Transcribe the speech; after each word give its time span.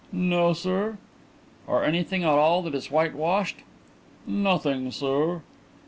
"No, 0.11 0.53
sir." 0.53 0.97
"Or 1.67 1.83
anything 1.85 2.23
at 2.23 2.29
all 2.31 2.63
that 2.63 2.73
is 2.73 2.89
whitewashed?" 2.89 3.57
"Nothing, 4.25 4.89
sir." 4.89 5.43